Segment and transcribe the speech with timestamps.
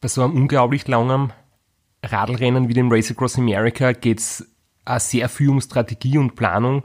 [0.00, 1.32] Bei so einem unglaublich langen
[2.02, 4.50] Radlrennen wie dem Race Across America geht es
[4.96, 6.84] sehr viel um Strategie und Planung.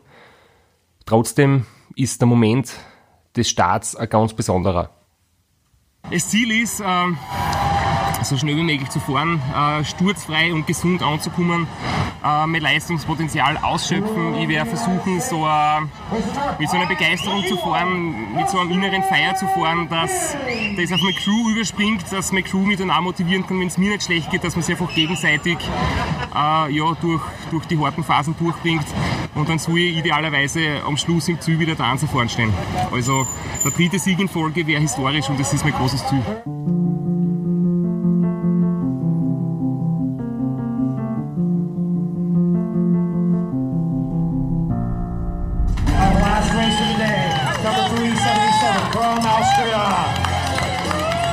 [1.06, 1.66] Trotzdem
[1.96, 2.74] ist der Moment
[3.38, 4.90] des Starts ein ganz besonderer.
[6.12, 7.18] Das Ziel ist, ähm,
[8.26, 11.68] so schnell wie möglich zu fahren, äh, sturzfrei und gesund anzukommen,
[12.24, 14.36] äh, mein Leistungspotenzial ausschöpfen.
[14.36, 15.82] Ich werde versuchen, so äh,
[16.60, 20.36] mit so einer Begeisterung zu fahren, mit so einem inneren Feier zu fahren, dass
[20.78, 23.78] das auf meine Crew überspringt, dass meine Crew mich dann auch motivieren kann, wenn es
[23.78, 25.58] mir nicht schlecht geht, dass man sich einfach gegenseitig
[26.34, 27.22] äh, ja, durch,
[27.52, 28.86] durch die harten Phasen durchbringt
[29.36, 32.54] und dann soll ich idealerweise am Schluss im Ziel wieder da vorne stehen.
[32.92, 33.28] Also
[33.64, 36.85] der dritte Sieg in Folge wäre historisch und das ist mein großes Ziel.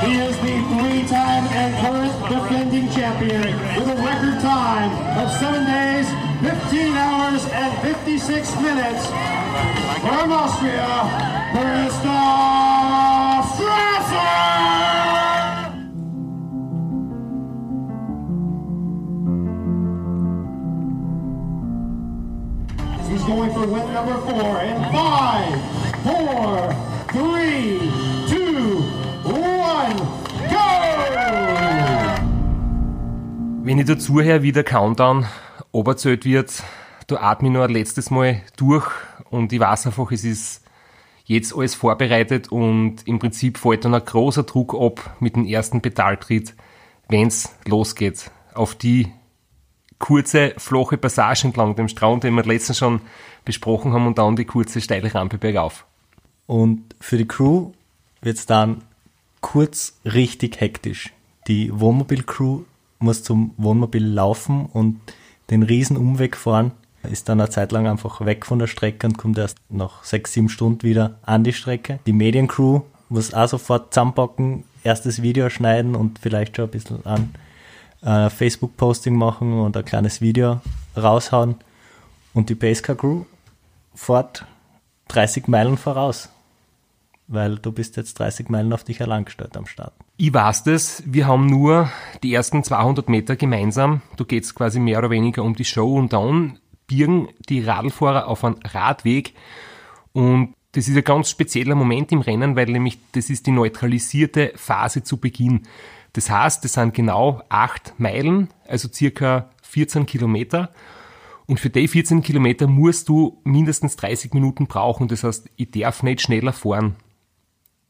[0.03, 6.09] He is the three-time and current defending champion with a record time of 7 days,
[6.41, 9.07] 15 hours, and 56 minutes.
[9.07, 11.07] From Austria,
[11.53, 14.83] Christoph Strasser!
[23.09, 25.61] He's going for win number four in five,
[26.03, 27.79] four, three,
[28.27, 28.83] two,
[29.23, 29.95] one,
[30.49, 30.67] go!
[33.63, 35.27] Wenn ich dazuher wie der Countdown
[35.71, 36.63] oberzählt wird,
[37.07, 38.89] da atme ich noch ein letztes Mal durch
[39.29, 40.63] und ich weiß einfach, es ist
[41.25, 45.81] jetzt alles vorbereitet und im Prinzip fällt dann ein großer Druck ab mit dem ersten
[45.81, 46.55] Pedaltritt,
[47.09, 48.31] wenn's losgeht.
[48.55, 49.11] Auf die
[49.99, 53.01] kurze, flache Passage entlang dem Strand, den wir letztens schon
[53.45, 55.85] besprochen haben und dann die kurze, steile Rampe bergauf.
[56.47, 57.71] Und für die Crew
[58.21, 58.81] wird's dann
[59.41, 61.13] kurz richtig hektisch.
[61.47, 62.61] Die Wohnmobil-Crew
[62.99, 64.99] muss zum Wohnmobil laufen und
[65.49, 66.71] den riesen Umweg fahren,
[67.03, 70.33] ist dann eine Zeit lang einfach weg von der Strecke und kommt erst nach sechs,
[70.33, 71.99] sieben Stunden wieder an die Strecke.
[72.05, 77.35] Die Mediencrew muss auch sofort zusammenpacken, erstes Video schneiden und vielleicht schon ein bisschen an
[78.01, 80.61] äh, Facebook-Posting machen und ein kleines Video
[80.95, 81.55] raushauen.
[82.33, 83.25] Und die Basecar Crew
[83.93, 84.45] fährt
[85.09, 86.29] 30 Meilen voraus,
[87.27, 89.93] weil du bist jetzt 30 Meilen auf dich allein gestellt am Start.
[90.17, 91.89] Ich weiß das, wir haben nur
[92.21, 94.01] die ersten 200 Meter gemeinsam.
[94.17, 98.43] Da geht's quasi mehr oder weniger um die Show und dann birgen die Radlfahrer auf
[98.43, 99.33] einen Radweg
[100.11, 104.53] und das ist ein ganz spezieller Moment im Rennen, weil nämlich das ist die neutralisierte
[104.55, 105.63] Phase zu Beginn.
[106.13, 110.71] Das heißt, das sind genau acht Meilen, also circa 14 Kilometer.
[111.45, 115.07] Und für die 14 Kilometer musst du mindestens 30 Minuten brauchen.
[115.07, 116.95] Das heißt, ich darf nicht schneller fahren.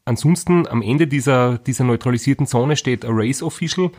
[0.06, 3.91] Ansonsten am Ende dieser, dieser neutralisierten Zone steht ein Race Official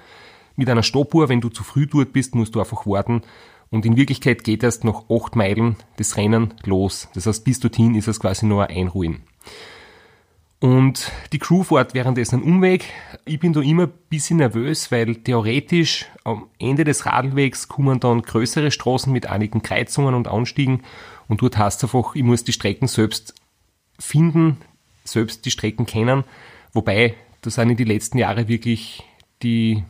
[0.57, 1.29] mit einer Stoppuhr.
[1.29, 3.23] Wenn du zu früh dort bist, musst du einfach warten.
[3.71, 7.09] Und in Wirklichkeit geht erst nach acht Meilen das Rennen los.
[7.15, 9.23] Das heißt, bis dorthin ist es quasi nur ein Einruhen.
[10.61, 12.87] Und die Crew fährt währenddessen einen Umweg.
[13.25, 18.23] Ich bin da immer ein bisschen nervös, weil theoretisch am Ende des Radlwegs kommen dann
[18.23, 20.83] größere Straßen mit einigen Kreuzungen und Anstiegen.
[21.29, 23.35] Und dort heißt es einfach, ich muss die Strecken selbst
[23.99, 24.59] finden,
[25.05, 26.25] selbst die Strecken kennen.
[26.73, 29.05] Wobei, da sind in die letzten Jahre wirklich
[29.43, 29.85] die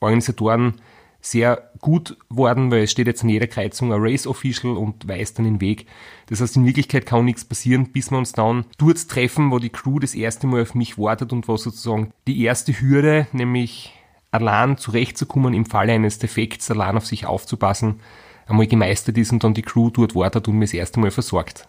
[0.00, 0.74] Organisatoren
[1.20, 5.38] sehr gut worden, weil es steht jetzt an jeder Kreuzung ein Race Official und weist
[5.38, 5.86] dann den Weg.
[6.26, 9.70] Das heißt, in Wirklichkeit kann nichts passieren, bis wir uns dann dort treffen, wo die
[9.70, 13.92] Crew das erste Mal auf mich wartet und wo sozusagen die erste Hürde, nämlich
[14.30, 18.00] allein zurechtzukommen im Falle eines Defekts, allein auf sich aufzupassen,
[18.46, 21.66] einmal gemeistert ist und dann die Crew dort wartet und mir das erste Mal versorgt.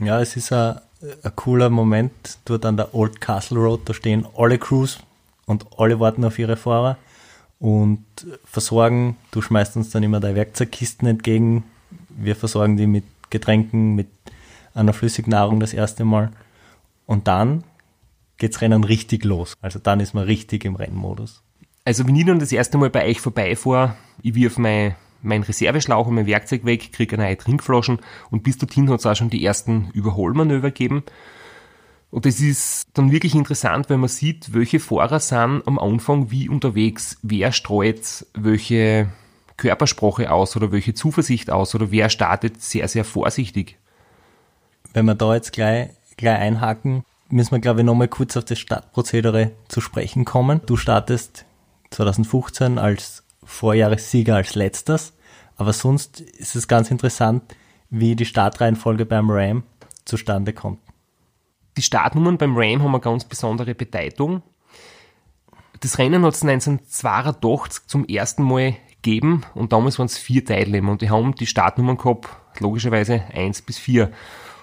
[0.00, 0.78] Ja, es ist ein,
[1.22, 4.98] ein cooler Moment dort an der Old Castle Road, da stehen alle Crews
[5.46, 6.96] und alle warten auf ihre Fahrer
[7.58, 8.04] und
[8.44, 9.16] versorgen.
[9.30, 11.64] Du schmeißt uns dann immer deine Werkzeugkisten entgegen.
[12.10, 14.08] Wir versorgen die mit Getränken, mit
[14.74, 16.32] einer Flüssignahrung das erste Mal.
[17.06, 17.64] Und dann
[18.36, 19.54] geht's Rennen richtig los.
[19.60, 21.42] Also dann ist man richtig im Rennmodus.
[21.84, 26.06] Also wenn ich dann das erste Mal bei euch vorbeifahre, ich wirf mein, mein Reserveschlauch
[26.06, 27.98] und mein Werkzeug weg, kriege eine neue Trinkflaschen
[28.30, 31.04] und bis dorthin hat es auch schon die ersten Überholmanöver gegeben.
[32.10, 36.48] Und das ist dann wirklich interessant, weil man sieht, welche Fahrer sind am Anfang wie
[36.48, 39.08] unterwegs, wer streut welche
[39.56, 43.78] Körpersprache aus oder welche Zuversicht aus oder wer startet sehr, sehr vorsichtig.
[44.92, 48.58] Wenn wir da jetzt gleich, gleich einhaken, müssen wir, glaube ich, nochmal kurz auf das
[48.58, 50.60] Startprozedere zu sprechen kommen.
[50.66, 51.44] Du startest
[51.90, 55.14] 2015 als Vorjahressieger als letztes,
[55.56, 57.42] aber sonst ist es ganz interessant,
[57.88, 59.62] wie die Startreihenfolge beim Ram
[60.04, 60.80] zustande kommt.
[61.76, 64.42] Die Startnummern beim Ram haben eine ganz besondere Bedeutung.
[65.80, 70.92] Das Rennen hat es 1982 zum ersten Mal gegeben und damals waren es vier Teilnehmer
[70.92, 72.28] und die haben die Startnummern gehabt,
[72.58, 74.10] logischerweise eins bis vier.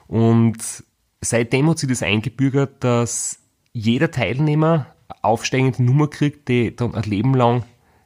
[0.07, 0.83] Und
[1.21, 3.39] seitdem hat sich das eingebürgert, dass
[3.71, 4.87] jeder Teilnehmer
[5.21, 7.63] aufsteigende Nummer kriegt, die dann ein Leben lang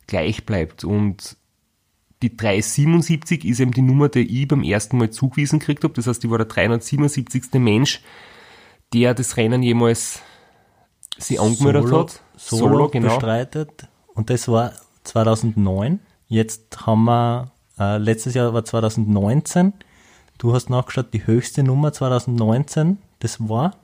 [0.07, 0.83] gleich bleibt.
[0.83, 1.37] Und
[2.21, 5.93] die 377 ist eben die Nummer, die ich beim ersten Mal zugewiesen gekriegt habe.
[5.93, 7.53] Das heißt, ich war der 377.
[7.55, 8.01] Mensch,
[8.93, 10.21] der das Rennen jemals
[11.17, 12.21] sie angemeldet Solo, hat.
[12.35, 13.87] Solo, bestreitet.
[14.13, 14.73] Und das war
[15.03, 15.99] 2009.
[16.27, 19.73] Jetzt haben wir, äh, letztes Jahr war 2019.
[20.37, 23.75] Du hast nachgeschaut, die höchste Nummer 2019, das war?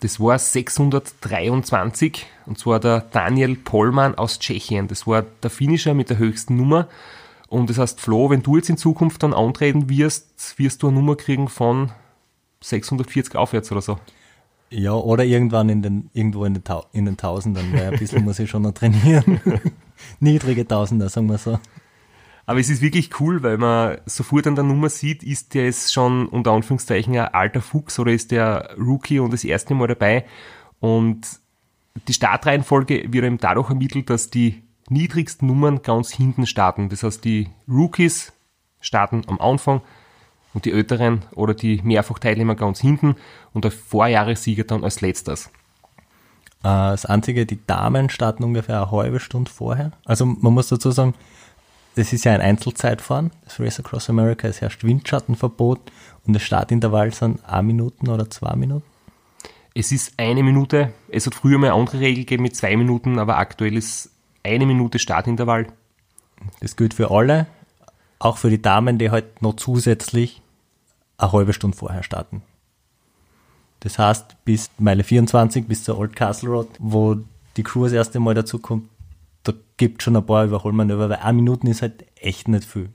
[0.00, 4.88] Das war 623 und zwar der Daniel Pollmann aus Tschechien.
[4.88, 6.88] Das war der Finisher mit der höchsten Nummer.
[7.48, 10.96] Und das heißt, Flo, wenn du jetzt in Zukunft dann antreten wirst, wirst du eine
[10.96, 11.92] Nummer kriegen von
[12.62, 13.98] 640 aufwärts oder so.
[14.70, 16.62] Ja, oder irgendwann in den, irgendwo in den,
[16.92, 19.40] in den Tausendern, weil ein bisschen muss ich schon noch trainieren.
[20.20, 21.58] Niedrige Tausender, sagen wir so.
[22.50, 25.92] Aber es ist wirklich cool, weil man sofort an der Nummer sieht, ist der jetzt
[25.92, 30.24] schon unter Anführungszeichen ein alter Fuchs oder ist der Rookie und das erste Mal dabei.
[30.80, 31.28] Und
[32.08, 36.88] die Startreihenfolge wird eben dadurch ermittelt, dass die niedrigsten Nummern ganz hinten starten.
[36.88, 38.32] Das heißt, die Rookies
[38.80, 39.80] starten am Anfang
[40.52, 43.14] und die älteren oder die Mehrfachteilnehmer ganz hinten
[43.52, 45.52] und der Vorjahressieger dann als letztes.
[46.64, 49.92] Äh, Das einzige, die Damen starten ungefähr eine halbe Stunde vorher.
[50.04, 51.14] Also man muss dazu sagen,
[51.94, 53.30] das ist ja ein Einzelzeitfahren.
[53.44, 55.92] Das Race Across America, es herrscht Windschattenverbot
[56.26, 58.84] und das Startintervall sind eine Minuten oder zwei Minuten.
[59.74, 60.92] Es ist eine Minute.
[61.08, 64.10] Es hat früher mal eine andere Regel gegeben mit zwei Minuten, aber aktuell ist
[64.42, 65.66] eine Minute Startintervall.
[66.60, 67.46] Das gilt für alle,
[68.18, 70.42] auch für die Damen, die halt noch zusätzlich
[71.18, 72.42] eine halbe Stunde vorher starten.
[73.80, 77.16] Das heißt, bis Meile 24, bis zur Old Castle Road, wo
[77.56, 78.88] die Crew das erste Mal dazu kommt,
[79.42, 82.90] da gibt schon ein paar Überholmanöver, weil eine Minute ist halt echt nicht viel.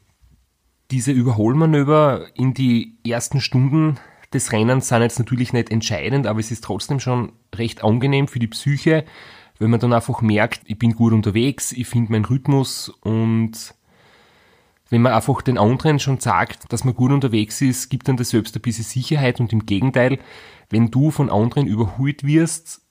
[0.91, 3.97] Diese Überholmanöver in die ersten Stunden
[4.33, 8.39] des Rennens sind jetzt natürlich nicht entscheidend, aber es ist trotzdem schon recht angenehm für
[8.39, 9.05] die Psyche,
[9.57, 13.73] wenn man dann einfach merkt, ich bin gut unterwegs, ich finde meinen Rhythmus und
[14.89, 18.29] wenn man einfach den anderen schon sagt, dass man gut unterwegs ist, gibt dann das
[18.29, 20.19] selbst ein bisschen Sicherheit und im Gegenteil,
[20.69, 22.84] wenn du von anderen überholt wirst,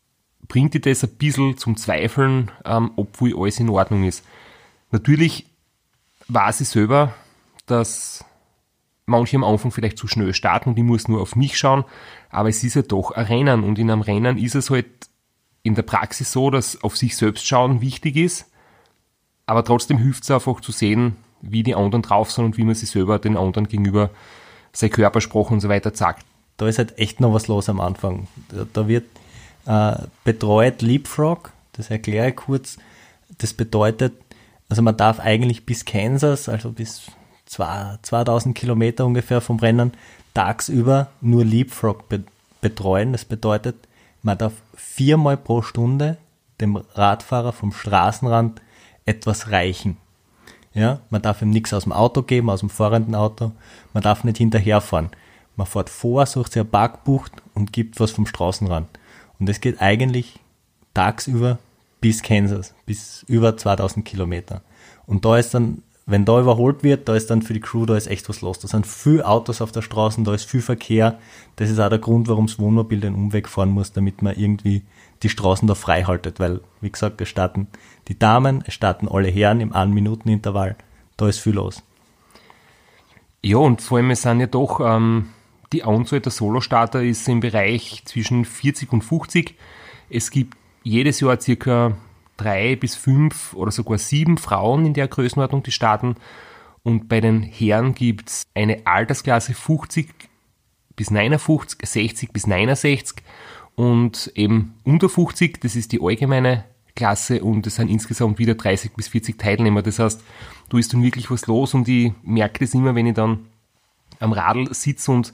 [0.48, 4.24] bringt dir das ein bisschen zum Zweifeln, ähm, ob wohl alles in Ordnung ist.
[4.90, 5.46] Natürlich
[6.28, 7.14] weiß ich selber,
[7.66, 8.24] dass
[9.06, 11.84] manche am Anfang vielleicht zu schnell starten und ich muss nur auf mich schauen,
[12.30, 14.86] aber es ist ja doch ein Rennen und in einem Rennen ist es halt
[15.62, 18.50] in der Praxis so, dass auf sich selbst schauen wichtig ist,
[19.46, 22.74] aber trotzdem hilft es einfach zu sehen, wie die anderen drauf sind und wie man
[22.74, 24.10] sich selber den anderen gegenüber
[24.72, 26.24] sein Körpersprache und so weiter sagt.
[26.56, 28.28] Da ist halt echt noch was los am Anfang.
[28.72, 29.04] Da wird
[29.66, 32.78] äh, betreut Leapfrog, das erkläre ich kurz.
[33.38, 34.14] Das bedeutet,
[34.68, 37.06] also man darf eigentlich bis Kansas, also bis
[37.46, 39.92] zwei, 2000 Kilometer ungefähr vom Rennen,
[40.34, 42.24] tagsüber nur Leapfrog be
[42.60, 43.12] betreuen.
[43.12, 43.76] Das bedeutet,
[44.22, 46.16] man darf viermal pro Stunde
[46.62, 48.62] dem Radfahrer vom Straßenrand
[49.04, 49.98] etwas reichen.
[50.72, 53.52] Ja, man darf ihm nichts aus dem Auto geben, aus dem fahrenden Auto.
[53.92, 55.10] Man darf nicht hinterherfahren.
[55.56, 58.88] Man fährt vor, sucht sich eine Parkbucht und gibt was vom Straßenrand.
[59.38, 60.38] Und das geht eigentlich
[60.94, 61.58] tagsüber
[62.00, 64.62] bis Kansas, bis über 2000 Kilometer.
[65.06, 67.96] Und da ist dann, wenn da überholt wird, da ist dann für die Crew, da
[67.96, 68.58] ist echt was los.
[68.58, 71.18] Da sind viele Autos auf der Straße, da ist viel Verkehr.
[71.56, 74.82] Das ist auch der Grund, warum das Wohnmobil den Umweg fahren muss, damit man irgendwie
[75.22, 76.40] die Straßen da frei haltet.
[76.40, 77.68] Weil, wie gesagt, es starten
[78.08, 80.76] die Damen, es starten alle Herren im 1-Minuten-Intervall.
[81.16, 81.82] Da ist viel los.
[83.42, 85.30] Ja, und vor allem, es sind ja doch, ähm,
[85.72, 89.54] die Anzahl der Solostarter ist im Bereich zwischen 40 und 50.
[90.10, 91.96] Es gibt jedes Jahr circa
[92.36, 96.16] drei bis fünf oder sogar sieben Frauen in der Größenordnung, die starten.
[96.82, 100.08] Und bei den Herren gibt es eine Altersklasse 50
[100.96, 103.22] bis 59, 60 bis 69
[103.74, 108.92] und eben unter 50, das ist die allgemeine Klasse und es sind insgesamt wieder 30
[108.92, 109.82] bis 40 Teilnehmer.
[109.82, 110.22] Das heißt,
[110.68, 113.46] du ist dann wirklich was los und ich merke das immer, wenn ich dann
[114.20, 115.32] am Radl sitze und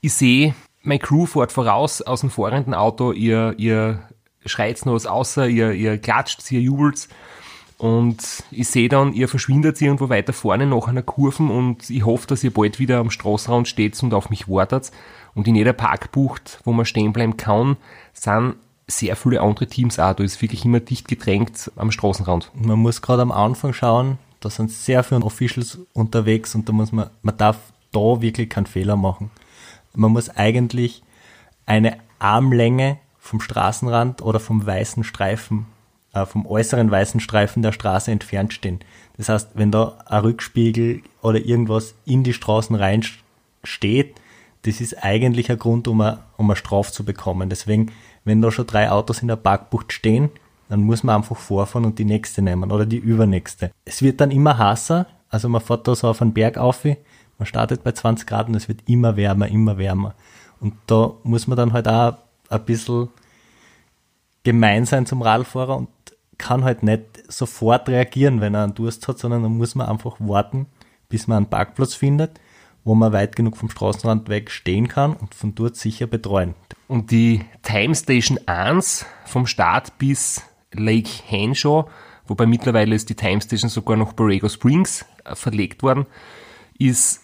[0.00, 4.02] ich sehe, meine Crew fährt voraus aus dem fahrenden Auto, ihr, ihr
[4.44, 7.08] schreit noch was außer, ihr, ihr klatscht, ihr jubelt
[7.82, 12.28] und ich sehe dann, ihr verschwindet irgendwo weiter vorne nach einer Kurve und ich hoffe,
[12.28, 14.92] dass ihr bald wieder am Straßenrand steht und auf mich wartet.
[15.34, 17.76] Und in jeder Parkbucht, wo man stehen bleiben kann,
[18.12, 18.54] sind
[18.86, 20.14] sehr viele andere Teams auch.
[20.14, 22.52] Da ist wirklich immer dicht gedrängt am Straßenrand.
[22.54, 26.92] Man muss gerade am Anfang schauen, da sind sehr viele Officials unterwegs und da muss
[26.92, 27.58] man, man darf
[27.92, 29.30] da wirklich keinen Fehler machen.
[29.94, 31.02] Man muss eigentlich
[31.66, 35.66] eine Armlänge vom Straßenrand oder vom weißen Streifen
[36.12, 38.80] äh, vom äußeren weißen Streifen der Straße entfernt stehen.
[39.16, 43.04] Das heißt, wenn da ein Rückspiegel oder irgendwas in die Straßen rein
[43.64, 44.14] steht,
[44.62, 47.48] das ist eigentlich ein Grund, um eine, um eine Strafe zu bekommen.
[47.48, 47.92] Deswegen,
[48.24, 50.30] wenn da schon drei Autos in der Parkbucht stehen,
[50.68, 53.70] dann muss man einfach vorfahren und die nächste nehmen oder die übernächste.
[53.84, 56.84] Es wird dann immer heißer, also man fährt da so auf einen Berg auf,
[57.42, 60.14] man startet bei 20 Grad und es wird immer wärmer, immer wärmer.
[60.60, 62.18] Und da muss man dann halt auch
[62.50, 63.08] ein bisschen
[64.44, 65.88] gemein sein zum Radfahrer und
[66.38, 70.16] kann halt nicht sofort reagieren, wenn er einen Durst hat, sondern dann muss man einfach
[70.20, 70.66] warten,
[71.08, 72.38] bis man einen Parkplatz findet,
[72.84, 76.54] wo man weit genug vom Straßenrand weg stehen kann und von dort sicher betreuen.
[76.86, 81.86] Und die Time Station 1 vom Start bis Lake Henshaw,
[82.28, 86.06] wobei mittlerweile ist die Time Station sogar noch Borrego Springs äh, verlegt worden,
[86.78, 87.21] ist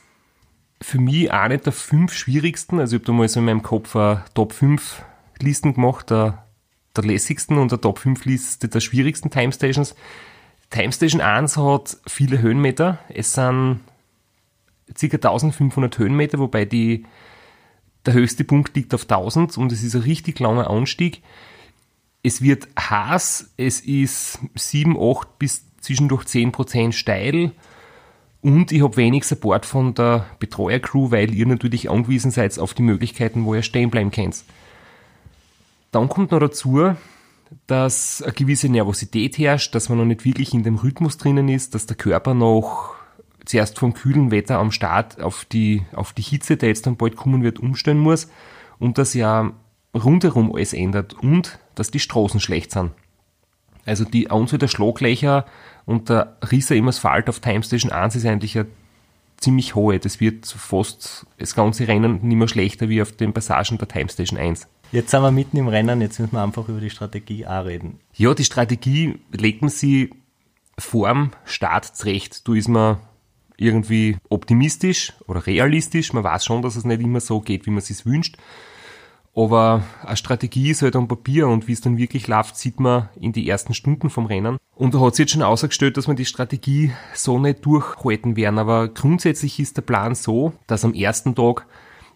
[0.81, 2.79] für mich eine der fünf schwierigsten.
[2.79, 5.03] Also ich habe da mal so in meinem Kopf eine Top 5
[5.41, 6.47] Listen gemacht, der,
[6.97, 9.95] der lässigsten und der Top 5 Liste der schwierigsten Time Stations.
[10.71, 12.99] Time Station 1 hat viele Höhenmeter.
[13.09, 13.81] Es sind
[14.95, 15.17] ca.
[15.17, 17.07] 1500 Höhenmeter, wobei die,
[18.07, 21.23] der höchste Punkt liegt auf 1000 und es ist ein richtig langer Anstieg.
[22.23, 27.53] Es wird heiß, es ist 7, 8 bis zwischendurch 10% steil
[28.41, 32.83] und ich habe wenig Support von der Betreuercrew, weil ihr natürlich angewiesen seid auf die
[32.83, 34.45] Möglichkeiten, wo ihr stehen bleiben könnt.
[35.91, 36.95] Dann kommt noch dazu,
[37.67, 41.75] dass eine gewisse Nervosität herrscht, dass man noch nicht wirklich in dem Rhythmus drinnen ist,
[41.75, 42.95] dass der Körper noch
[43.45, 47.17] zuerst vom kühlen Wetter am Start auf die, auf die Hitze, der jetzt dann bald
[47.17, 48.29] kommen wird, umstellen muss
[48.79, 49.53] und dass ja
[49.95, 52.93] rundherum alles ändert und dass die Straßen schlecht sind.
[53.87, 55.47] Also die Anzahl der Schlaglöcher
[55.89, 58.67] und der Risse im Asphalt auf Time Station 1 ist eigentlich eine
[59.39, 59.99] ziemlich hohe.
[59.99, 64.11] Das wird fast das ganze Rennen nicht mehr schlechter wie auf den Passagen der Time
[64.11, 64.69] Station 1.
[64.93, 68.01] Jetzt sind wir mitten im Rennen, jetzt müssen wir einfach über die Strategie auch reden.
[68.13, 70.11] Ja, die Strategie legt man sie
[70.77, 72.47] vorm Start zurecht.
[72.47, 72.99] Du ist man
[73.57, 76.13] irgendwie optimistisch oder realistisch.
[76.13, 78.37] Man weiß schon, dass es nicht immer so geht, wie man es sich wünscht.
[79.35, 83.09] Aber eine Strategie ist halt am Papier und wie es dann wirklich läuft, sieht man
[83.21, 84.57] in die ersten Stunden vom Rennen.
[84.75, 88.59] Und da hat sich jetzt schon ausgestellt, dass man die Strategie so nicht durchhalten werden.
[88.59, 91.67] Aber grundsätzlich ist der Plan so, dass am ersten Tag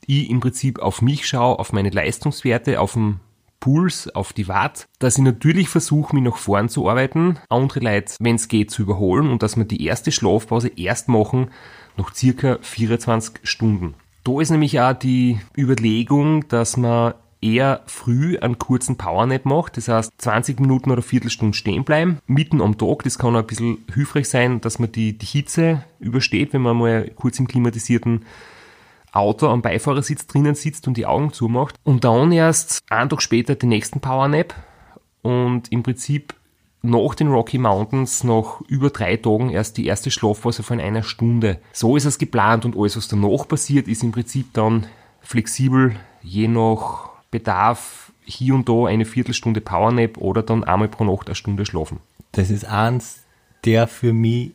[0.07, 3.21] ich im Prinzip auf mich schaue, auf meine Leistungswerte, auf den
[3.63, 8.15] Puls, auf die Watt, dass ich natürlich versuche, mich nach vorn zu arbeiten, andere Leute,
[8.19, 11.51] wenn es geht, zu überholen und dass wir die erste Schlafpause erst machen
[11.97, 13.95] nach circa 24 Stunden.
[14.25, 19.89] Da ist nämlich auch die Überlegung, dass man eher früh einen kurzen Powernap macht, das
[19.89, 23.79] heißt 20 Minuten oder Viertelstunde stehen bleiben, mitten am Tag, das kann auch ein bisschen
[23.93, 28.25] hilfreich sein, dass man die, die Hitze übersteht, wenn man mal kurz im klimatisierten
[29.11, 31.75] Auto am Beifahrersitz drinnen sitzt und die Augen zumacht.
[31.85, 34.55] Und dann erst einen Tag später den nächsten Powernap.
[35.21, 36.35] Und im Prinzip
[36.83, 41.59] nach den Rocky Mountains nach über drei Tagen erst die erste Schlafphase von einer Stunde.
[41.73, 44.87] So ist es geplant und alles, was danach passiert, ist im Prinzip dann
[45.21, 51.29] flexibel, je nach Bedarf hier und da eine Viertelstunde Powernap oder dann einmal pro Nacht
[51.29, 51.99] eine Stunde schlafen.
[52.33, 53.23] Das ist eins
[53.65, 54.53] der für mich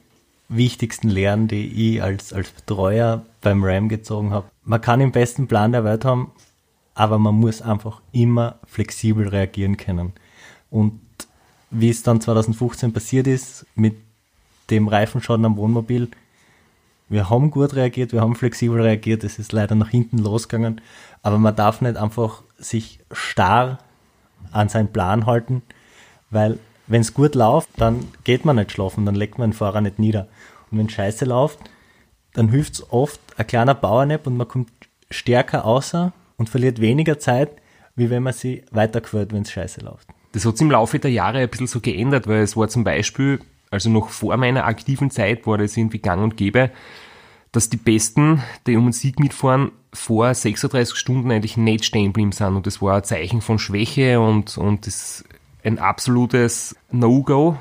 [0.49, 4.47] wichtigsten Lehren, die ich als, als Betreuer beim RAM gezogen habe.
[4.63, 6.31] Man kann den besten Plan der Welt haben,
[6.93, 10.13] aber man muss einfach immer flexibel reagieren können.
[10.69, 10.99] Und
[11.69, 13.95] wie es dann 2015 passiert ist mit
[14.69, 16.09] dem Reifenschaden am Wohnmobil.
[17.09, 20.81] Wir haben gut reagiert, wir haben flexibel reagiert, es ist leider nach hinten losgegangen,
[21.23, 23.79] aber man darf nicht einfach sich starr
[24.51, 25.61] an seinen Plan halten,
[26.29, 29.81] weil wenn es gut läuft, dann geht man nicht schlafen, dann legt man den Fahrer
[29.81, 30.27] nicht nieder.
[30.71, 31.59] Und wenn Scheiße läuft,
[32.33, 34.69] dann hilft es oft ein kleiner Powernap und man kommt
[35.09, 37.49] stärker außer und verliert weniger Zeit,
[37.95, 40.07] wie wenn man sie weiterquält, wenn es scheiße läuft.
[40.37, 42.83] Das hat sich im Laufe der Jahre ein bisschen so geändert, weil es war zum
[42.83, 43.39] Beispiel,
[43.71, 46.69] also noch vor meiner aktiven Zeit war das irgendwie gang und gäbe,
[47.51, 52.33] dass die Besten, die um den Sieg mitfahren, vor 36 Stunden eigentlich nicht stehen geblieben
[52.33, 52.55] sind.
[52.55, 55.25] Und das war ein Zeichen von Schwäche und, und das
[55.63, 57.57] ein absolutes No-Go,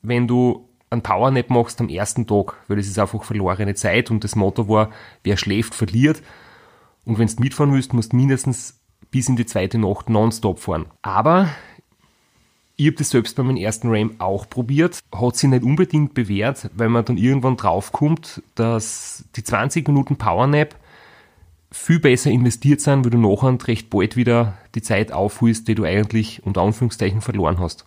[0.00, 4.24] wenn du einen Powernap machst am ersten Tag, weil das ist einfach verlorene Zeit und
[4.24, 4.88] das Motto war,
[5.22, 6.22] wer schläft, verliert.
[7.04, 8.80] Und wenn du mitfahren willst, musst du mindestens
[9.10, 10.86] bis in die zweite Nacht nonstop fahren.
[11.02, 11.50] Aber
[12.76, 16.70] ich habe das selbst bei meinem ersten Ram auch probiert, hat sich nicht unbedingt bewährt,
[16.74, 20.76] weil man dann irgendwann draufkommt, dass die 20 Minuten Powernap
[21.72, 25.84] viel besser investiert sind, weil du nachher recht bald wieder die Zeit aufholst, die du
[25.84, 27.86] eigentlich unter Anführungszeichen verloren hast.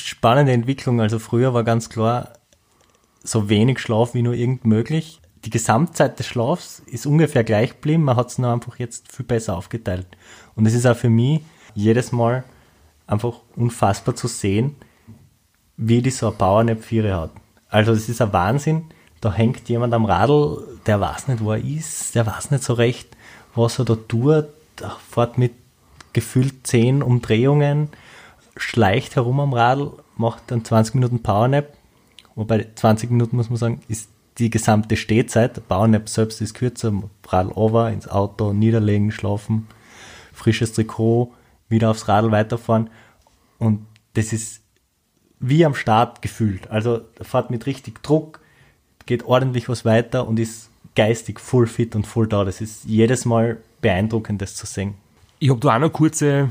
[0.00, 1.00] Spannende Entwicklung.
[1.00, 2.32] Also früher war ganz klar,
[3.22, 5.20] so wenig Schlaf wie nur irgend möglich.
[5.44, 9.24] Die Gesamtzeit des Schlafs ist ungefähr gleich geblieben, man hat es nur einfach jetzt viel
[9.24, 10.06] besser aufgeteilt.
[10.54, 11.40] Und es ist auch für mich
[11.74, 12.44] jedes Mal
[13.10, 14.76] einfach unfassbar zu sehen,
[15.76, 17.30] wie die so ein Powernap 4 hat.
[17.68, 18.86] Also das ist ein Wahnsinn.
[19.20, 22.74] Da hängt jemand am Radl, der weiß nicht, wo er ist, der weiß nicht so
[22.74, 23.08] recht,
[23.54, 24.46] was er da tut,
[25.10, 25.52] fährt mit
[26.12, 27.88] gefühlt 10 Umdrehungen,
[28.56, 31.74] schleicht herum am Radl, macht dann 20 Minuten Powernap.
[32.34, 35.68] Wobei 20 Minuten, muss man sagen, ist die gesamte Stehzeit.
[35.68, 36.92] Powernap selbst ist kürzer,
[37.28, 39.68] Radl over, ins Auto, niederlegen, schlafen,
[40.32, 41.32] frisches Trikot,
[41.70, 42.90] wieder aufs Radl weiterfahren.
[43.58, 44.62] Und das ist
[45.38, 46.70] wie am Start gefühlt.
[46.70, 48.40] Also fährt mit richtig Druck,
[49.06, 52.44] geht ordentlich was weiter und ist geistig full fit und full da.
[52.44, 54.94] Das ist jedes Mal beeindruckend, das zu sehen.
[55.38, 56.50] Ich habe da auch noch kurze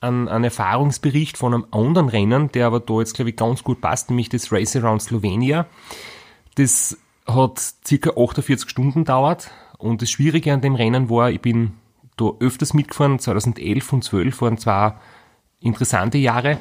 [0.00, 3.80] einen, einen Erfahrungsbericht von einem anderen Rennen, der aber da jetzt, glaube ich, ganz gut
[3.80, 5.66] passt, nämlich das Race Around Slovenia.
[6.56, 11.72] Das hat circa 48 Stunden dauert und das Schwierige an dem Rennen war, ich bin
[12.20, 15.00] da öfters mitgefahren, 2011 und 12 waren zwar
[15.60, 16.58] interessante Jahre.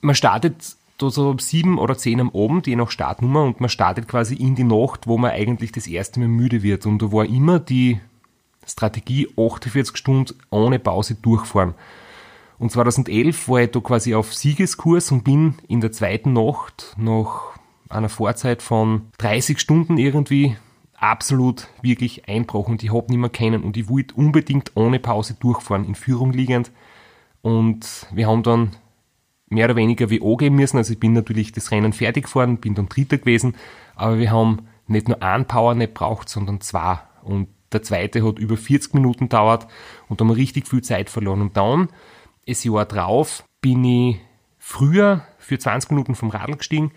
[0.00, 3.70] Man startet da so um sieben oder zehn am Abend, je nach Startnummer, und man
[3.70, 6.86] startet quasi in die Nacht, wo man eigentlich das erste Mal müde wird.
[6.86, 8.00] Und da war immer die
[8.66, 11.74] Strategie 48 Stunden ohne Pause durchfahren.
[12.58, 17.58] Und 2011 war ich da quasi auf Siegeskurs und bin in der zweiten Nacht nach
[17.88, 20.56] einer Vorzeit von 30 Stunden irgendwie
[21.10, 25.34] absolut wirklich einbrochen und ich habe nicht mehr kennen und ich wollte unbedingt ohne Pause
[25.38, 26.72] durchfahren, in Führung liegend.
[27.42, 28.70] Und wir haben dann
[29.48, 30.78] mehr oder weniger WO geben müssen.
[30.78, 33.54] Also ich bin natürlich das Rennen fertig gefahren, bin dann Dritter gewesen,
[33.94, 36.98] aber wir haben nicht nur einen Power nicht braucht, sondern zwei.
[37.22, 39.66] Und der zweite hat über 40 Minuten dauert
[40.08, 41.42] und da haben wir richtig viel Zeit verloren.
[41.42, 41.88] Und dann,
[42.46, 44.20] das Jahr drauf, bin ich
[44.58, 46.92] früher für 20 Minuten vom Radl gestiegen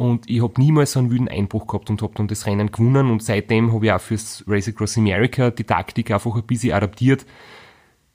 [0.00, 3.10] und ich habe niemals so einen wüden Einbruch gehabt und habe dann das Rennen gewonnen
[3.10, 7.26] und seitdem habe ich auch fürs Race Across America die Taktik einfach ein bisschen adaptiert.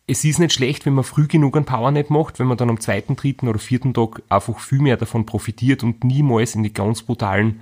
[0.08, 2.80] Es ist nicht schlecht, wenn man früh genug einen Powernap macht, wenn man dann am
[2.80, 7.04] zweiten, dritten oder vierten Tag einfach viel mehr davon profitiert und niemals in die ganz
[7.04, 7.62] brutalen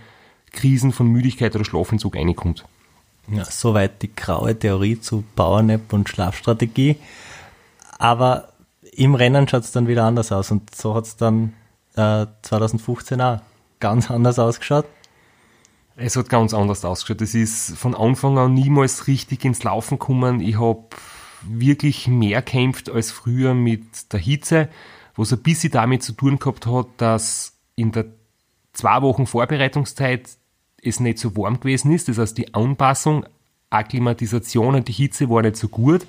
[0.54, 2.64] Krisen von Müdigkeit oder Schlafentzug reinkommt.
[3.28, 6.96] Ja, soweit die graue Theorie zu Powernap und Schlafstrategie.
[8.00, 8.54] Aber
[8.96, 11.52] im Rennen schaut es dann wieder anders aus und so hat es dann
[11.98, 13.42] äh, 2015 auch
[13.84, 14.86] ganz anders ausgeschaut.
[15.98, 17.22] Es hat ganz anders ausgeschaut.
[17.22, 20.40] Es ist von Anfang an niemals richtig ins Laufen gekommen.
[20.40, 20.86] Ich habe
[21.42, 24.70] wirklich mehr kämpft als früher mit der Hitze,
[25.18, 28.06] was ein bisschen damit zu tun gehabt hat, dass in der
[28.72, 30.30] zwei Wochen Vorbereitungszeit
[30.82, 32.08] es nicht so warm gewesen ist.
[32.08, 33.26] Das heißt, die Anpassung,
[33.70, 36.08] Akklimatisation und die Hitze war nicht so gut,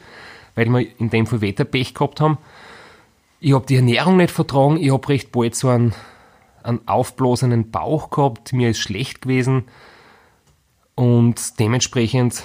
[0.55, 2.39] weil wir in dem Fall Wetterpech gehabt haben.
[3.41, 4.77] Ich habe die Ernährung nicht vertragen.
[4.77, 5.93] Ich habe recht bald so einen,
[6.65, 8.53] einen aufblasenen Bauch gehabt.
[8.53, 9.65] Mir ist schlecht gewesen.
[10.95, 12.43] Und dementsprechend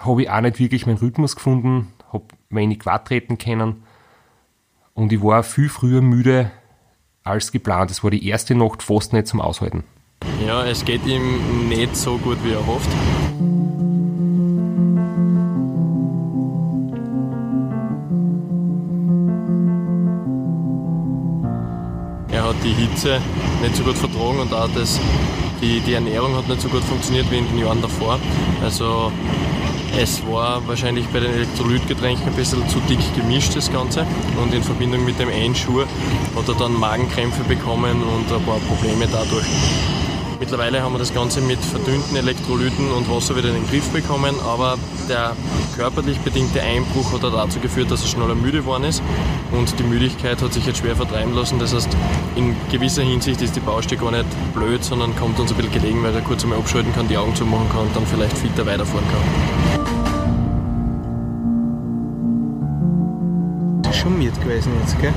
[0.00, 3.84] habe ich auch nicht wirklich meinen Rhythmus gefunden, habe wenig Watt treten können.
[4.94, 6.50] Und ich war viel früher müde
[7.22, 7.90] als geplant.
[7.90, 9.84] Es war die erste Nacht fast nicht zum Aushalten.
[10.44, 12.90] Ja, es geht ihm nicht so gut, wie er hofft.
[22.66, 23.20] Die Hitze
[23.62, 24.98] nicht so gut vertragen und auch das,
[25.60, 28.18] die, die Ernährung hat nicht so gut funktioniert wie in den Jahren davor.
[28.62, 29.12] Also
[29.98, 34.04] es war wahrscheinlich bei den Elektrolytgetränken ein bisschen zu dick gemischt, das Ganze.
[34.42, 35.86] Und in Verbindung mit dem Einschur
[36.36, 39.46] hat er dann Magenkrämpfe bekommen und ein paar Probleme dadurch.
[40.38, 44.34] Mittlerweile haben wir das Ganze mit verdünnten Elektrolyten und Wasser wieder in den Griff bekommen,
[44.46, 44.76] aber
[45.08, 45.32] der
[45.76, 49.02] körperlich bedingte Einbruch hat dazu geführt, dass er schneller müde geworden ist
[49.52, 51.58] und die Müdigkeit hat sich jetzt schwer vertreiben lassen.
[51.58, 51.88] Das heißt,
[52.34, 56.02] in gewisser Hinsicht ist die Baustelle gar nicht blöd, sondern kommt uns ein bisschen gelegen,
[56.02, 59.06] weil er kurz einmal abschalten kann, die Augen zumachen kann und dann vielleicht fitter weiterfahren
[59.08, 59.22] kann.
[63.82, 65.14] Das ist schon miert gewesen jetzt, gell?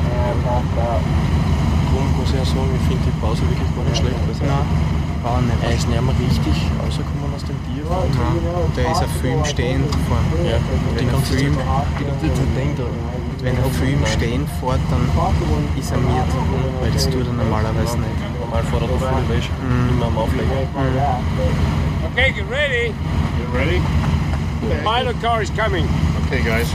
[1.91, 4.15] Darum muss ich auch sagen, ich finde die Pause wirklich gar nicht schlecht.
[4.41, 5.63] Nein, war nicht.
[5.63, 7.84] er ist nicht mehr richtig rausgekommen aus dem Tier.
[7.89, 10.25] Nein, der ist ein Film stehen gefahren.
[10.45, 10.58] Ja,
[10.95, 11.65] Wenn er ganze Film, Zeit
[13.41, 15.03] wenn er Film stehen fährt, dann
[15.79, 16.27] ist er miert,
[16.82, 18.39] weil das tut er normalerweise nicht.
[18.39, 19.43] Normal fährt er da voll weg,
[19.91, 20.51] immer am Auflegen.
[22.12, 22.93] Okay, get ready.
[23.39, 23.82] You ready?
[24.62, 25.88] The pilot car is coming.
[26.25, 26.67] Okay, guys.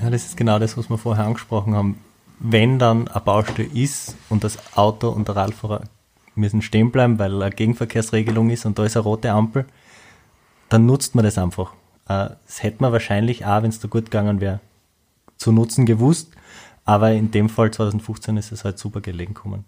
[0.00, 1.98] Ja, das ist genau das, was wir vorher angesprochen haben.
[2.38, 5.82] Wenn dann eine Baustelle ist und das Auto und der Radfahrer
[6.38, 9.66] müssen stehen bleiben, weil eine Gegenverkehrsregelung ist und da ist eine rote Ampel,
[10.68, 11.72] dann nutzt man das einfach.
[12.08, 14.60] Äh, Das hätte man wahrscheinlich auch, wenn es da gut gegangen wäre,
[15.36, 16.32] zu nutzen gewusst.
[16.84, 19.64] Aber in dem Fall 2015 ist es halt super gelegen gekommen.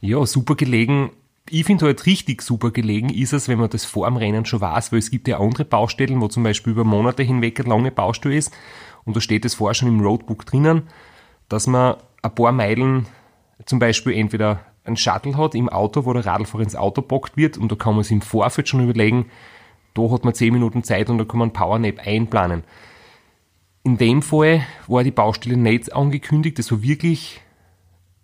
[0.00, 1.10] Ja, super gelegen.
[1.50, 4.60] Ich finde halt richtig super gelegen ist es, wenn man das vor dem Rennen schon
[4.60, 7.90] weiß, weil es gibt ja andere Baustellen, wo zum Beispiel über Monate hinweg eine lange
[7.90, 8.52] Baustelle ist
[9.04, 10.84] und da steht es vorher schon im Roadbook drinnen,
[11.48, 13.06] dass man ein paar Meilen
[13.66, 17.56] zum Beispiel entweder ein Shuttle hat im Auto, wo der Radlfahrer ins Auto bockt wird
[17.56, 19.26] und da kann man sich im Vorfeld schon überlegen,
[19.94, 22.64] da hat man 10 Minuten Zeit und da kann man einen Powernap einplanen.
[23.84, 27.40] In dem Fall war die Baustelle nicht angekündigt, das war wirklich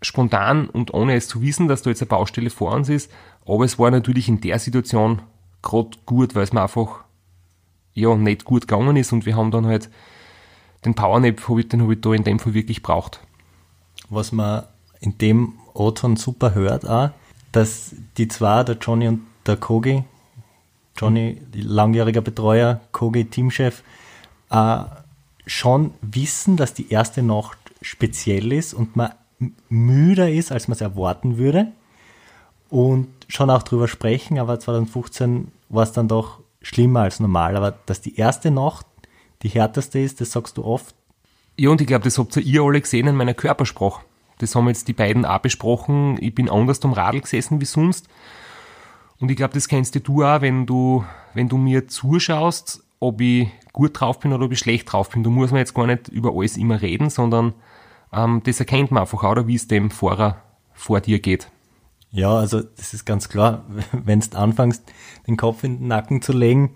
[0.01, 3.13] spontan und ohne es zu wissen, dass da jetzt eine Baustelle vor uns ist,
[3.47, 5.23] aber es war natürlich in der Situation
[5.63, 7.05] gerade gut, weil es mir einfach
[7.95, 9.91] ja nicht gut gegangen ist und wir haben dann halt
[10.85, 13.21] den Powernap, den habe ich da in dem Fall wirklich braucht.
[14.09, 14.65] Was man
[15.01, 17.11] in dem O-Ton super hört auch,
[17.53, 20.05] dass die zwei, der Johnny und der Kogi,
[20.97, 23.83] Johnny, langjähriger Betreuer, Kogi, Teamchef,
[24.51, 24.79] äh,
[25.47, 29.13] schon wissen, dass die erste Nacht speziell ist und man
[29.69, 31.69] müder ist, als man es erwarten würde.
[32.71, 37.57] Und schon auch drüber sprechen, aber 2015 war es dann doch schlimmer als normal.
[37.57, 38.85] Aber dass die erste Nacht
[39.43, 40.95] die härteste ist, das sagst du oft.
[41.57, 44.03] Ja, und ich glaube, das habt ihr alle gesehen in meiner Körpersprache.
[44.39, 46.17] Das haben jetzt die beiden auch besprochen.
[46.21, 48.09] Ich bin anders am Radl gesessen wie sonst.
[49.21, 53.49] Und ich glaube, das kennst du auch, wenn du, wenn du mir zuschaust, ob ich
[53.73, 55.23] gut drauf bin oder ob ich schlecht drauf bin.
[55.23, 57.55] Da muss man jetzt gar nicht über alles immer reden, sondern
[58.13, 61.51] ähm, das erkennt man einfach auch, wie es dem Fahrer vor dir geht.
[62.11, 64.85] Ja, also das ist ganz klar, wenn du anfängst,
[65.27, 66.75] den Kopf in den Nacken zu legen,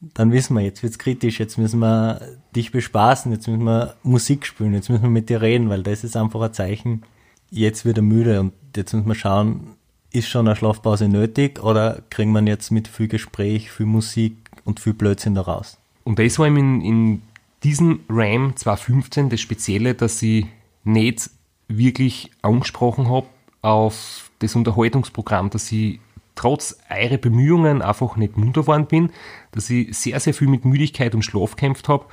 [0.00, 2.20] dann wissen wir, jetzt wird's kritisch, jetzt müssen wir
[2.54, 6.04] dich bespaßen, jetzt müssen wir Musik spielen, jetzt müssen wir mit dir reden, weil das
[6.04, 7.02] ist einfach ein Zeichen,
[7.50, 9.76] jetzt wird er müde und jetzt müssen wir schauen,
[10.12, 14.80] ist schon eine Schlafpause nötig oder kriegen wir jetzt mit viel Gespräch, viel Musik und
[14.80, 15.78] viel Blödsinn daraus?
[16.04, 17.22] Und das war in, in
[17.62, 20.46] diesem RAM 215 das Spezielle, dass ich
[20.84, 21.30] nicht
[21.68, 23.26] wirklich angesprochen habe
[23.62, 25.98] auf das Unterhaltungsprogramm, dass ich
[26.36, 29.10] trotz eurer Bemühungen einfach nicht munter geworden bin,
[29.50, 32.06] dass ich sehr, sehr viel mit Müdigkeit und Schlaf gekämpft habe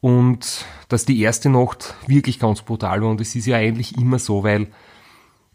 [0.00, 3.10] und dass die erste Nacht wirklich ganz brutal war.
[3.10, 4.68] Und es ist ja eigentlich immer so, weil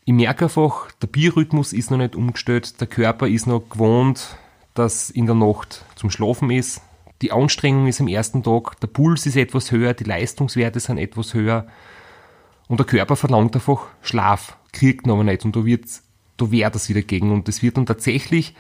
[0.04, 4.38] ich merke einfach, der Biorhythmus ist noch nicht umgestellt, der Körper ist noch gewohnt,
[4.74, 6.82] dass in der Nacht zum Schlafen ist,
[7.22, 11.34] die Anstrengung ist am ersten Tag, der Puls ist etwas höher, die Leistungswerte sind etwas
[11.34, 11.66] höher
[12.68, 15.46] und der Körper verlangt einfach Schlaf, kriegt aber nicht.
[15.46, 15.88] Und da wird
[16.38, 17.32] da wehrt es wieder gegen.
[17.32, 18.56] Und das wird dann tatsächlich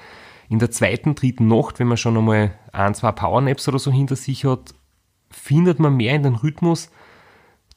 [0.49, 4.15] in der zweiten, dritten Nacht, wenn man schon einmal ein, zwei Powernaps oder so hinter
[4.15, 4.73] sich hat,
[5.31, 6.89] findet man mehr in den Rhythmus.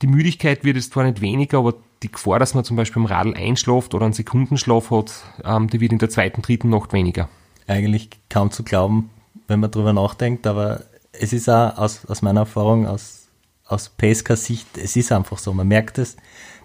[0.02, 3.06] Die Müdigkeit wird jetzt zwar nicht weniger, aber die Gefahr, dass man zum Beispiel im
[3.06, 5.12] Radl einschlaft oder einen Sekundenschlaf hat,
[5.44, 7.28] ähm, die wird in der zweiten, dritten Nacht weniger.
[7.66, 9.10] Eigentlich kaum zu glauben,
[9.48, 13.28] wenn man drüber nachdenkt, aber es ist auch aus, aus meiner Erfahrung, aus,
[13.64, 15.52] aus Pesca-Sicht, es ist einfach so.
[15.52, 16.16] Man merkt es,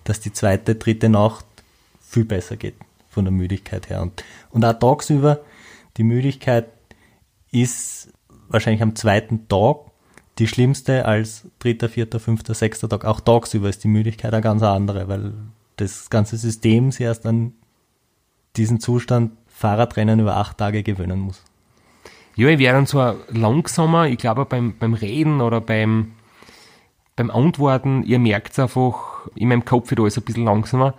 [0.04, 1.46] dass die zweite, dritte Nacht
[2.02, 2.76] viel besser geht
[3.14, 4.02] von der Müdigkeit her.
[4.02, 5.40] Und, und auch tagsüber,
[5.98, 6.68] die Müdigkeit
[7.52, 8.12] ist
[8.50, 9.78] wahrscheinlich am zweiten Tag
[10.40, 13.06] die schlimmste als dritter, vierter, fünfter, sechster Tag.
[13.06, 15.34] Auch tagsüber ist die Müdigkeit eine ganz andere, weil
[15.76, 17.54] das ganze System sich erst an
[18.56, 21.44] diesen Zustand Fahrradrennen über acht Tage gewöhnen muss.
[22.36, 26.14] Ja, ich wäre dann zwar langsamer, ich glaube beim, beim Reden oder beim,
[27.16, 30.96] beim Antworten, ihr merkt es einfach, in meinem Kopf wird alles ein bisschen langsamer,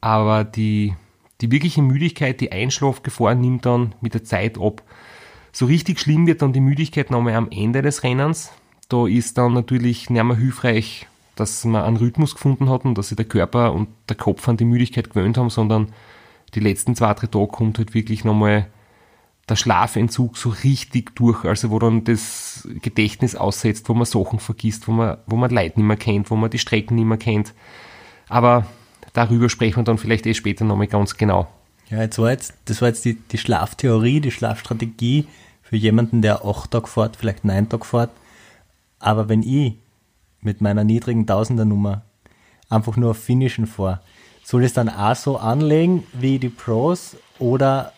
[0.00, 0.94] aber die,
[1.42, 4.82] die wirkliche Müdigkeit, die Einschlafgefahr nimmt dann mit der Zeit ab.
[5.50, 8.52] So richtig schlimm wird dann die Müdigkeit nochmal am Ende des Rennens.
[8.88, 13.08] Da ist dann natürlich nicht mehr hilfreich, dass man einen Rhythmus gefunden hat und dass
[13.08, 15.92] sich der Körper und der Kopf an die Müdigkeit gewöhnt haben, sondern
[16.54, 18.68] die letzten zwei, drei Tage kommt halt wirklich nochmal
[19.48, 24.86] der Schlafentzug so richtig durch, also wo dann das Gedächtnis aussetzt, wo man Sachen vergisst,
[24.86, 27.52] wo man, wo man Leute nicht mehr kennt, wo man die Strecken nicht mehr kennt.
[28.28, 28.66] Aber
[29.12, 31.48] darüber sprechen wir dann vielleicht eh später nochmal ganz genau.
[31.90, 35.26] Ja, jetzt war jetzt, das war jetzt die, die Schlaftheorie, die Schlafstrategie
[35.62, 38.10] für jemanden, der acht Tage fährt, vielleicht neun Tage fährt.
[38.98, 39.74] Aber wenn ich
[40.40, 42.02] mit meiner niedrigen Tausendernummer
[42.68, 44.00] einfach nur auf Finishen fahre,
[44.42, 47.92] soll ich es dann auch so anlegen wie die Pros oder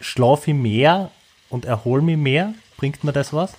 [0.00, 1.10] schlafe ich mehr
[1.48, 2.54] und erhole mich mehr?
[2.76, 3.54] Bringt mir das was?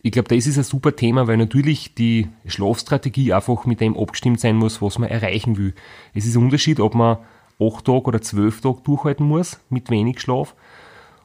[0.00, 4.38] Ich glaube, das ist ein super Thema, weil natürlich die Schlafstrategie einfach mit dem abgestimmt
[4.38, 5.74] sein muss, was man erreichen will.
[6.14, 7.18] Es ist ein Unterschied, ob man
[7.60, 10.54] acht Tage oder zwölf Tage durchhalten muss mit wenig Schlaf.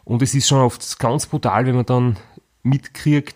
[0.03, 2.17] Und es ist schon oft ganz brutal, wenn man dann
[2.63, 3.36] mitkriegt,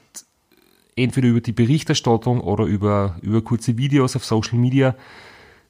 [0.96, 4.96] entweder über die Berichterstattung oder über, über kurze Videos auf Social Media,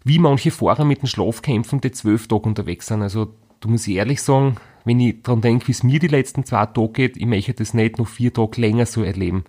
[0.06, 3.02] wie manche Fahrer mit dem Schlaf kämpfen, die zwölf Tage unterwegs sind.
[3.02, 6.46] Also da muss ich ehrlich sagen, wenn ich daran denke, wie es mir die letzten
[6.46, 9.44] zwei Tage geht, ich möchte das nicht noch vier Tage länger so erleben.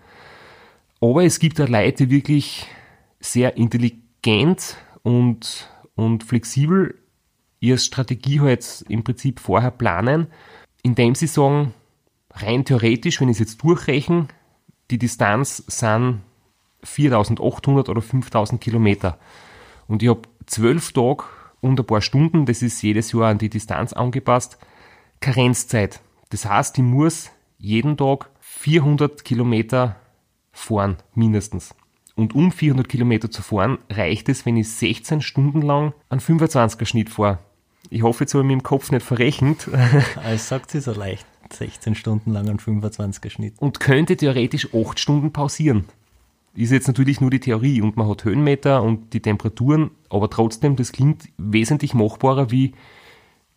[1.01, 2.67] Aber es gibt auch Leute, die wirklich
[3.21, 6.97] sehr intelligent und, und flexibel
[7.61, 10.29] ihre Strategie halt im Prinzip vorher planen,
[10.83, 11.75] indem sie sagen,
[12.31, 14.29] rein theoretisch, wenn ich es jetzt durchrechne,
[14.91, 16.21] die Distanz sind
[16.83, 19.19] 4800 oder 5000 Kilometer.
[19.89, 21.25] Und ich habe zwölf Tage
[21.61, 24.59] und ein paar Stunden, das ist jedes Jahr an die Distanz angepasst.
[25.21, 29.97] Karenzzeit, das heißt, ich muss jeden Tag 400 Kilometer
[30.59, 31.75] fahren, mindestens.
[32.15, 36.85] Und um 400 Kilometer zu fahren, reicht es, wenn ich 16 Stunden lang einen 25er
[36.85, 37.39] Schnitt fahre.
[37.91, 39.69] Ich hoffe, jetzt habe ich mich im Kopf nicht verrechnet.
[40.25, 41.27] Es sagt sie so leicht.
[41.51, 43.55] 16 Stunden lang einen 25er Schnitt.
[43.59, 45.85] Und könnte theoretisch 8 Stunden pausieren.
[46.55, 50.75] Ist jetzt natürlich nur die Theorie und man hat Höhenmeter und die Temperaturen, aber trotzdem,
[50.75, 52.75] das klingt wesentlich machbarer wie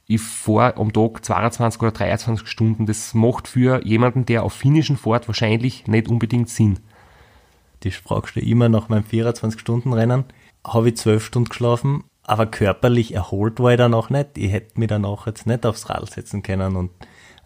[0.07, 2.85] ich fahre am Tag 22 oder 23 Stunden.
[2.85, 6.79] Das macht für jemanden, der auf finnischen fährt, wahrscheinlich nicht unbedingt Sinn.
[7.83, 10.25] Die fragst du immer nach meinem 24-Stunden-Rennen.
[10.65, 14.37] Habe ich 12 Stunden geschlafen, aber körperlich erholt war ich dann auch nicht.
[14.37, 16.91] Ich hätte mich danach jetzt nicht aufs Rad setzen können und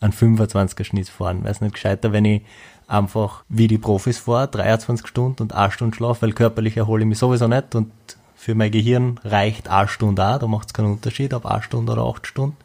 [0.01, 1.45] einen 25er Schnitt fahren.
[1.45, 2.41] Es nicht gescheiter, wenn ich
[2.87, 7.07] einfach wie die Profis fahre, 23 Stunden und 1 Stunde schlafe, weil körperlich erhole ich
[7.09, 7.91] mich sowieso nicht und
[8.35, 11.93] für mein Gehirn reicht 1 Stunde auch, da macht es keinen Unterschied, ob 1 Stunde
[11.93, 12.57] oder 8 Stunden.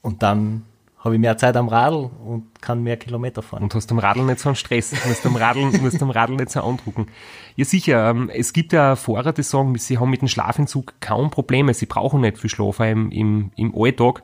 [0.00, 0.64] Und dann
[1.00, 3.62] habe ich mehr Zeit am Radl und kann mehr Kilometer fahren.
[3.62, 6.50] Und hast am Radl nicht so einen Stress, musst am Radl, musst am Radl nicht
[6.50, 7.06] so andrucken.
[7.54, 11.30] Ja sicher, ähm, es gibt ja Fahrer, die sagen, sie haben mit dem Schlafentzug kaum
[11.30, 14.22] Probleme, sie brauchen nicht viel Schlaf im, im, im Alltag.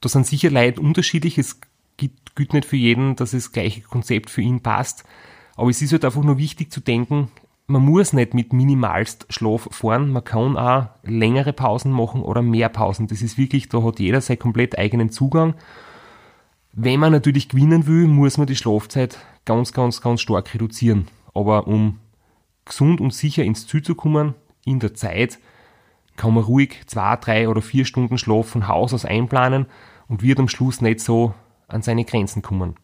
[0.00, 1.60] Da sind sicher Leute unterschiedlich, es
[1.96, 5.04] gilt, gilt nicht für jeden, dass das gleiche Konzept für ihn passt.
[5.56, 7.30] Aber es ist halt einfach nur wichtig zu denken,
[7.70, 12.68] man muss nicht mit minimalst Schlaf fahren, man kann auch längere Pausen machen oder mehr
[12.68, 13.06] Pausen.
[13.06, 15.54] Das ist wirklich, da hat jeder seinen komplett eigenen Zugang.
[16.72, 21.08] Wenn man natürlich gewinnen will, muss man die Schlafzeit ganz, ganz, ganz stark reduzieren.
[21.32, 21.98] Aber um
[22.64, 25.38] gesund und sicher ins Ziel zu kommen, in der Zeit,
[26.16, 29.66] kann man ruhig zwei, drei oder vier Stunden Schlaf von Haus aus einplanen
[30.08, 31.34] und wird am Schluss nicht so
[31.68, 32.74] an seine Grenzen kommen.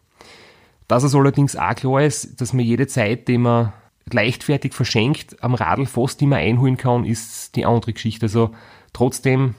[0.87, 3.73] Dass es allerdings auch klar ist, dass man jede Zeit, die man
[4.11, 8.25] leichtfertig verschenkt am Radl fast immer einholen kann, ist die andere Geschichte.
[8.25, 8.51] Also
[8.93, 9.55] trotzdem,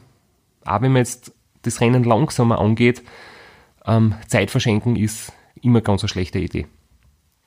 [0.64, 1.32] auch wenn man jetzt
[1.62, 3.02] das Rennen langsamer angeht,
[3.86, 5.32] ähm, Zeit verschenken ist
[5.62, 6.66] immer ganz eine schlechte Idee.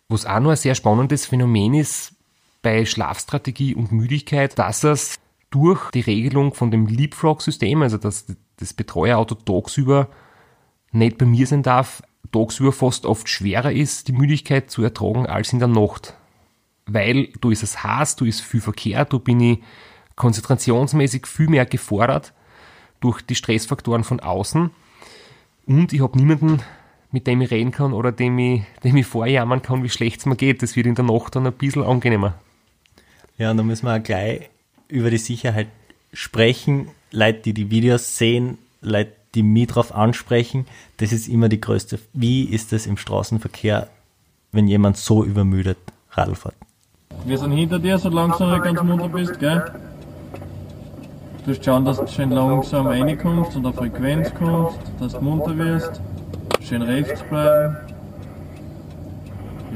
[0.09, 2.15] Was auch noch ein sehr spannendes Phänomen ist
[2.61, 8.25] bei Schlafstrategie und Müdigkeit, dass es durch die Regelung von dem Leapfrog-System, also dass
[8.57, 10.07] das Betreuerauto tagsüber
[10.91, 15.53] nicht bei mir sein darf, tagsüber fast oft schwerer ist, die Müdigkeit zu ertragen als
[15.53, 16.15] in der Nacht
[16.85, 19.59] weil du ist es heiß, du ist viel Verkehr, du bin ich
[20.15, 22.33] konzentrationsmäßig viel mehr gefordert
[22.99, 24.71] durch die Stressfaktoren von außen
[25.65, 26.61] und ich habe niemanden,
[27.11, 30.25] mit dem ich reden kann oder dem ich, dem ich vorjammern kann, wie schlecht es
[30.25, 30.61] mir geht.
[30.61, 32.35] Das wird in der Nacht dann ein bisschen angenehmer.
[33.37, 34.49] Ja, und da müssen wir auch gleich
[34.87, 35.67] über die Sicherheit
[36.13, 36.89] sprechen.
[37.11, 40.67] Leute, die die Videos sehen, Leute, die mich drauf ansprechen,
[40.97, 41.99] das ist immer die größte.
[42.13, 43.89] Wie ist es im Straßenverkehr,
[44.51, 45.77] wenn jemand so übermüdet
[46.11, 46.55] Radl fährt?
[47.25, 49.63] Wir sind hinter dir, solange du noch ganz munter bist, gell?
[51.43, 55.57] Du musst schauen, dass du schön langsam reinkommst und auf Frequenz kommst, dass du munter
[55.57, 56.01] wirst.
[56.61, 57.77] Schön rechts bleiben.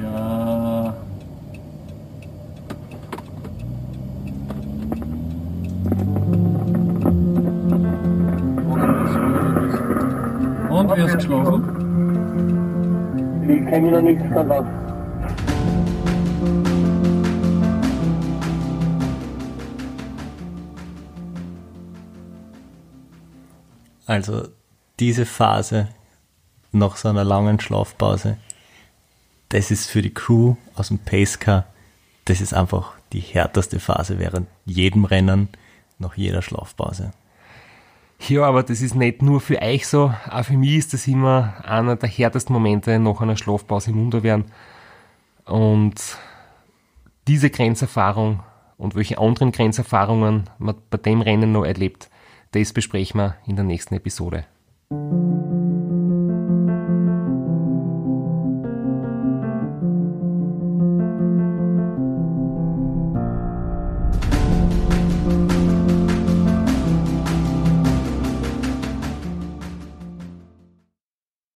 [0.02, 0.94] Ja.
[10.70, 11.64] Und wie hast du geschlafen?
[13.44, 14.85] Ich mich noch nichts verlassen.
[24.06, 24.48] Also
[25.00, 25.90] diese Phase
[26.72, 28.38] nach so einer langen Schlafpause,
[29.50, 31.66] das ist für die Crew aus dem Pacecar,
[32.26, 35.50] das ist einfach die härteste Phase während jedem Rennen,
[35.98, 37.12] nach jeder Schlafpause.
[38.28, 41.54] Ja, aber das ist nicht nur für euch so, auch für mich ist das immer
[41.64, 44.46] einer der härtesten Momente nach einer Schlafpause im Unterwehren.
[45.46, 45.96] Und
[47.28, 48.42] diese Grenzerfahrung
[48.78, 52.10] und welche anderen Grenzerfahrungen man bei dem Rennen noch erlebt,
[52.56, 54.46] das besprechen wir in der nächsten Episode.